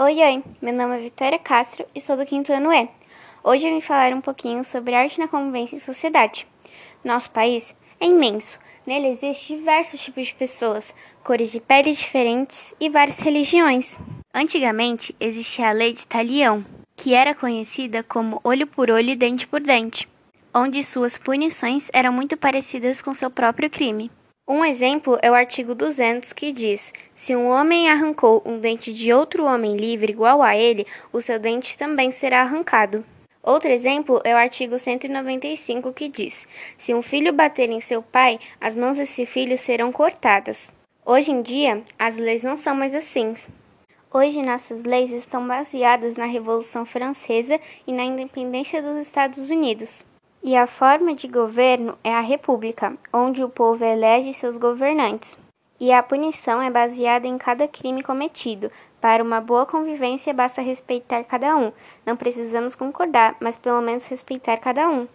[0.00, 2.88] Oi, oi, meu nome é Vitória Castro e sou do quinto ano E.
[3.42, 6.46] Hoje eu vim falar um pouquinho sobre arte na convivência e sociedade.
[7.02, 10.94] Nosso país é imenso, nele existem diversos tipos de pessoas,
[11.24, 13.98] cores de pele diferentes e várias religiões.
[14.32, 19.48] Antigamente existia a lei de Talião, que era conhecida como olho por olho e dente
[19.48, 20.08] por dente,
[20.54, 24.12] onde suas punições eram muito parecidas com seu próprio crime.
[24.50, 29.12] Um exemplo é o artigo 200, que diz: Se um homem arrancou um dente de
[29.12, 33.04] outro homem livre igual a ele, o seu dente também será arrancado.
[33.42, 36.48] Outro exemplo é o artigo 195, que diz:
[36.78, 40.70] Se um filho bater em seu pai, as mãos desse filho serão cortadas.
[41.04, 43.34] Hoje em dia, as leis não são mais assim.
[44.10, 50.02] Hoje, nossas leis estão baseadas na Revolução Francesa e na independência dos Estados Unidos.
[50.42, 55.36] E a forma de governo é a república, onde o povo elege seus governantes.
[55.80, 58.70] E a punição é baseada em cada crime cometido.
[59.00, 61.72] Para uma boa convivência basta respeitar cada um.
[62.04, 65.06] Não precisamos concordar, mas pelo menos respeitar cada um.